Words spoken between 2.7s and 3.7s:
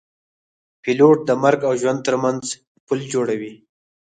پل جوړوي.